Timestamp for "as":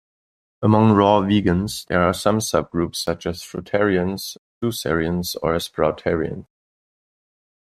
3.27-3.43